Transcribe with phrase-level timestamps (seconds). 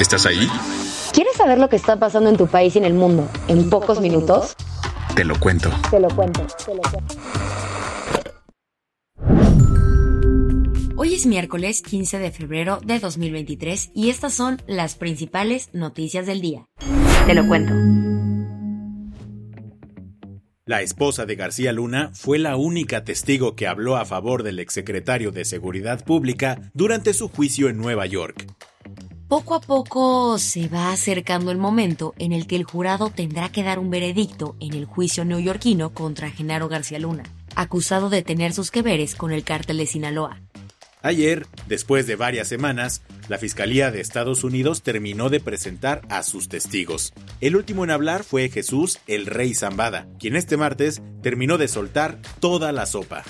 [0.00, 0.48] ¿Estás ahí?
[1.12, 4.00] ¿Quieres saber lo que está pasando en tu país y en el mundo en, pocos,
[4.00, 4.54] minutos?
[5.16, 5.70] Te lo cuento.
[5.90, 7.14] Te lo cuento, te lo cuento.
[10.96, 16.40] Hoy es miércoles 15 de febrero de 2023 y estas son las principales noticias del
[16.42, 16.66] día.
[17.26, 17.74] Te lo cuento.
[20.64, 25.32] La esposa de García Luna fue la única testigo que habló a favor del exsecretario
[25.32, 28.46] de Seguridad Pública durante su juicio en Nueva York.
[29.28, 33.62] Poco a poco se va acercando el momento en el que el jurado tendrá que
[33.62, 38.70] dar un veredicto en el juicio neoyorquino contra Genaro García Luna, acusado de tener sus
[38.70, 40.40] que veres con el cártel de Sinaloa.
[41.02, 46.48] Ayer, después de varias semanas, la Fiscalía de Estados Unidos terminó de presentar a sus
[46.48, 47.12] testigos.
[47.42, 52.18] El último en hablar fue Jesús el Rey Zambada, quien este martes terminó de soltar
[52.40, 53.24] toda la sopa.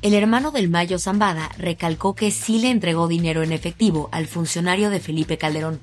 [0.00, 4.90] El hermano del Mayo Zambada recalcó que sí le entregó dinero en efectivo al funcionario
[4.90, 5.80] de Felipe Calderón.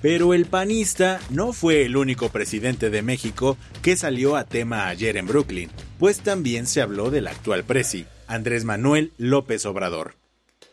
[0.00, 5.18] Pero el panista no fue el único presidente de México que salió a tema ayer
[5.18, 10.14] en Brooklyn, pues también se habló del actual presi, Andrés Manuel López Obrador.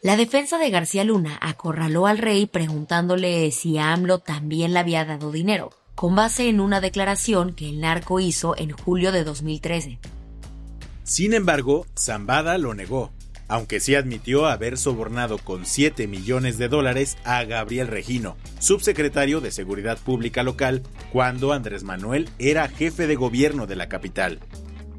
[0.02, 5.04] La defensa de García Luna acorraló al rey preguntándole si a AMLO también le había
[5.04, 10.00] dado dinero, con base en una declaración que el narco hizo en julio de 2013.
[11.06, 13.12] Sin embargo, Zambada lo negó,
[13.48, 19.52] aunque sí admitió haber sobornado con 7 millones de dólares a Gabriel Regino, subsecretario de
[19.52, 20.82] Seguridad Pública local,
[21.14, 24.40] cuando Andrés Manuel era jefe de gobierno de la capital.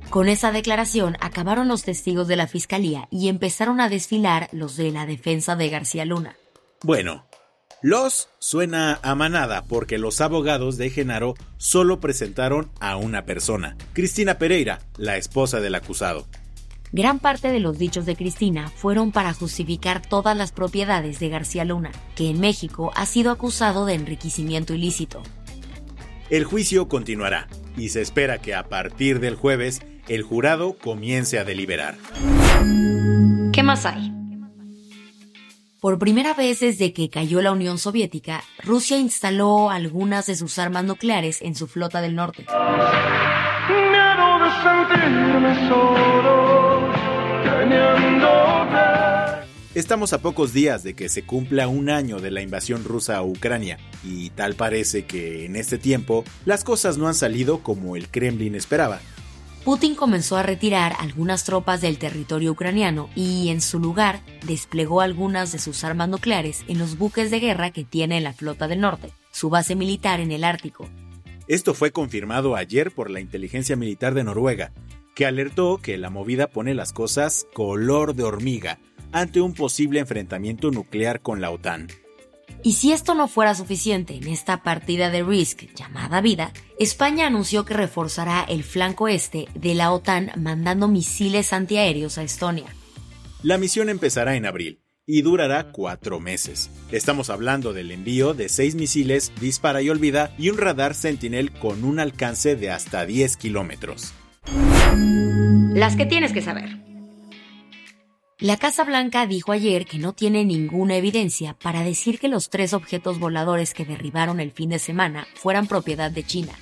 [0.08, 4.92] Con esa declaración acabaron los testigos de la fiscalía y empezaron a desfilar los de
[4.92, 6.36] la defensa de García Luna.
[6.82, 7.25] Bueno,
[7.86, 14.38] los suena a manada porque los abogados de Genaro solo presentaron a una persona, Cristina
[14.38, 16.26] Pereira, la esposa del acusado.
[16.90, 21.64] Gran parte de los dichos de Cristina fueron para justificar todas las propiedades de García
[21.64, 25.22] Luna, que en México ha sido acusado de enriquecimiento ilícito.
[26.28, 27.46] El juicio continuará
[27.76, 31.94] y se espera que a partir del jueves el jurado comience a deliberar.
[33.52, 34.15] ¿Qué más hay?
[35.86, 40.82] Por primera vez desde que cayó la Unión Soviética, Rusia instaló algunas de sus armas
[40.82, 42.44] nucleares en su flota del norte.
[49.76, 53.22] Estamos a pocos días de que se cumpla un año de la invasión rusa a
[53.22, 58.08] Ucrania, y tal parece que en este tiempo las cosas no han salido como el
[58.08, 58.98] Kremlin esperaba.
[59.66, 65.50] Putin comenzó a retirar algunas tropas del territorio ucraniano y en su lugar desplegó algunas
[65.50, 68.80] de sus armas nucleares en los buques de guerra que tiene en la flota del
[68.80, 70.88] norte, su base militar en el Ártico.
[71.48, 74.70] Esto fue confirmado ayer por la inteligencia militar de Noruega,
[75.16, 78.78] que alertó que la movida pone las cosas color de hormiga
[79.10, 81.88] ante un posible enfrentamiento nuclear con la OTAN.
[82.62, 87.64] Y si esto no fuera suficiente en esta partida de Risk llamada vida, España anunció
[87.64, 92.66] que reforzará el flanco este de la OTAN mandando misiles antiaéreos a Estonia.
[93.42, 96.70] La misión empezará en abril y durará cuatro meses.
[96.90, 101.84] Estamos hablando del envío de seis misiles Dispara y Olvida y un radar Sentinel con
[101.84, 104.12] un alcance de hasta 10 kilómetros.
[105.74, 106.85] Las que tienes que saber.
[108.38, 112.74] La Casa Blanca dijo ayer que no tiene ninguna evidencia para decir que los tres
[112.74, 116.52] objetos voladores que derribaron el fin de semana fueran propiedad de China.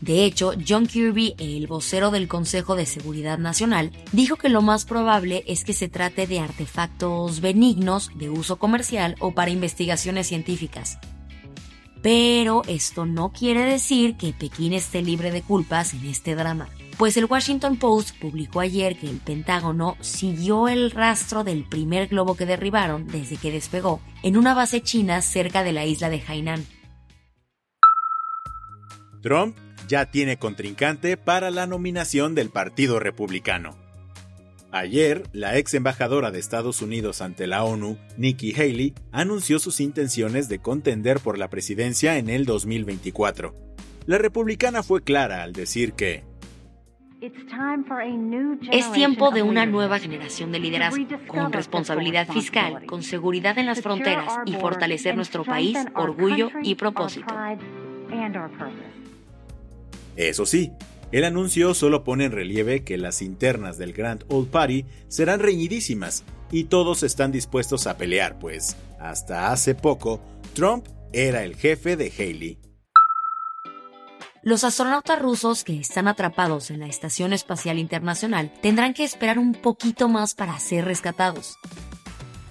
[0.00, 4.86] De hecho, John Kirby, el vocero del Consejo de Seguridad Nacional, dijo que lo más
[4.86, 10.98] probable es que se trate de artefactos benignos de uso comercial o para investigaciones científicas.
[12.00, 17.16] Pero esto no quiere decir que Pekín esté libre de culpas en este drama pues
[17.16, 22.46] el Washington Post publicó ayer que el Pentágono siguió el rastro del primer globo que
[22.46, 26.64] derribaron desde que despegó en una base china cerca de la isla de Hainan.
[29.22, 29.56] Trump
[29.88, 33.76] ya tiene contrincante para la nominación del Partido Republicano.
[34.70, 40.48] Ayer, la ex embajadora de Estados Unidos ante la ONU, Nikki Haley, anunció sus intenciones
[40.48, 43.54] de contender por la presidencia en el 2024.
[44.06, 46.24] La republicana fue clara al decir que
[47.20, 53.80] Es tiempo de una nueva generación de liderazgo, con responsabilidad fiscal, con seguridad en las
[53.80, 57.34] fronteras y fortalecer nuestro país, orgullo y propósito.
[60.16, 60.70] Eso sí,
[61.12, 66.24] el anuncio solo pone en relieve que las internas del Grand Old Party serán reñidísimas
[66.50, 70.20] y todos están dispuestos a pelear, pues hasta hace poco
[70.54, 72.58] Trump era el jefe de Haley.
[74.44, 79.52] Los astronautas rusos que están atrapados en la Estación Espacial Internacional tendrán que esperar un
[79.52, 81.56] poquito más para ser rescatados.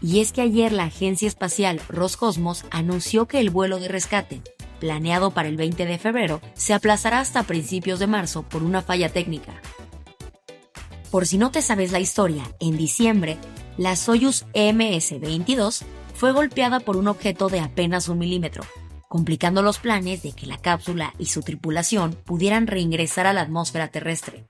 [0.01, 4.42] Y es que ayer la agencia espacial Roscosmos anunció que el vuelo de rescate,
[4.80, 9.10] planeado para el 20 de febrero, se aplazará hasta principios de marzo por una falla
[9.10, 9.62] técnica.
[11.12, 13.38] Por si no te sabes la historia, en diciembre,
[13.78, 15.84] la Soyuz MS-22
[16.16, 18.63] fue golpeada por un objeto de apenas un milímetro,
[19.13, 23.89] complicando los planes de que la cápsula y su tripulación pudieran reingresar a la atmósfera
[23.89, 24.48] terrestre.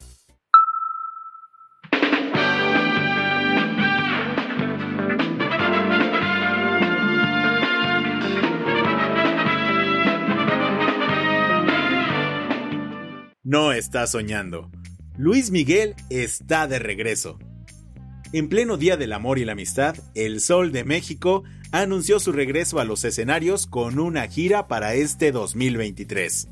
[13.43, 14.71] No está soñando.
[15.17, 17.37] Luis Miguel está de regreso.
[18.31, 21.43] En pleno Día del Amor y la Amistad, el Sol de México
[21.73, 26.47] anunció su regreso a los escenarios con una gira para este 2023.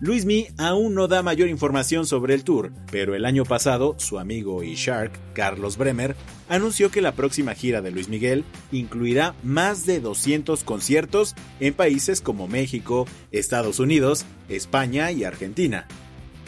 [0.00, 4.62] Luismi aún no da mayor información sobre el tour, pero el año pasado su amigo
[4.62, 6.16] y Shark, Carlos Bremer,
[6.48, 12.22] anunció que la próxima gira de Luis Miguel incluirá más de 200 conciertos en países
[12.22, 15.86] como México, Estados Unidos, España y Argentina.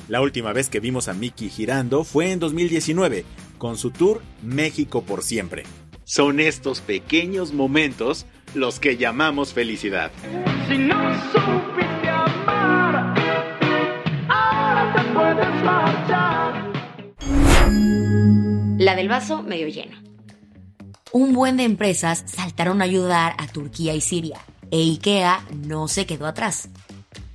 [0.08, 3.26] La última vez que vimos a Mickey girando fue en 2019,
[3.58, 5.64] con su tour México por siempre.
[6.10, 10.10] Son estos pequeños momentos los que llamamos felicidad.
[10.66, 13.14] Si no supiste amar,
[14.28, 16.72] ahora te puedes marchar.
[18.76, 19.96] La del vaso medio lleno.
[21.12, 24.40] Un buen de empresas saltaron a ayudar a Turquía y Siria,
[24.72, 26.70] e IKEA no se quedó atrás.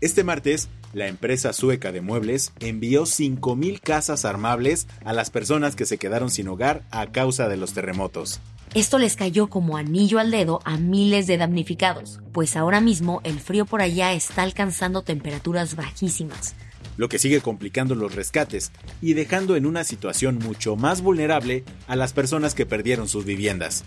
[0.01, 5.85] Este martes, la empresa sueca de muebles envió 5.000 casas armables a las personas que
[5.85, 8.41] se quedaron sin hogar a causa de los terremotos.
[8.75, 13.39] Esto les cayó como anillo al dedo a miles de damnificados, pues ahora mismo el
[13.39, 16.55] frío por allá está alcanzando temperaturas bajísimas.
[16.97, 21.95] Lo que sigue complicando los rescates y dejando en una situación mucho más vulnerable a
[21.95, 23.85] las personas que perdieron sus viviendas.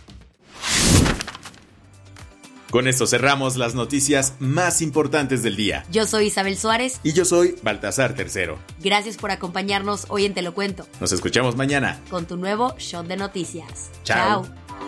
[2.70, 5.84] Con esto cerramos las noticias más importantes del día.
[5.90, 7.00] Yo soy Isabel Suárez.
[7.02, 8.58] Y yo soy Baltasar Tercero.
[8.80, 10.86] Gracias por acompañarnos hoy en Te lo cuento.
[10.98, 12.00] Nos escuchamos mañana.
[12.08, 13.90] Con tu nuevo Shot de Noticias.
[14.02, 14.46] Chao.